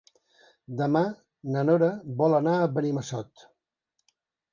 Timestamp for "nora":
1.69-1.89